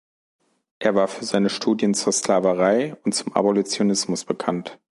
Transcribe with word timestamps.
Er 0.79 0.95
war 0.95 1.07
für 1.07 1.23
seine 1.25 1.51
Studien 1.51 1.93
zur 1.93 2.11
Sklaverei 2.11 2.95
und 3.05 3.13
zum 3.13 3.33
Abolitionismus 3.35 4.25
bekannt. 4.25 4.79